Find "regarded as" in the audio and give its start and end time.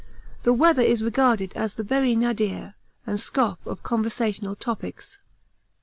1.03-1.75